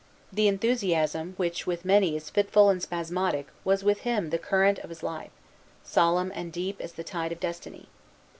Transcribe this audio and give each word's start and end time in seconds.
The 0.33 0.47
enthusiasm 0.47 1.35
which 1.37 1.67
with 1.67 1.85
many 1.85 2.15
is 2.17 2.31
fitful 2.31 2.71
and 2.71 2.81
spasmodic 2.81 3.49
was 3.63 3.83
with 3.83 3.99
him 3.99 4.31
the 4.31 4.39
current 4.39 4.79
of 4.79 4.89
his 4.89 5.03
life, 5.03 5.29
solemn 5.83 6.31
and 6.33 6.51
deep 6.51 6.81
as 6.81 6.93
the 6.93 7.03
tide 7.03 7.31
of 7.31 7.39
destiny. 7.39 7.87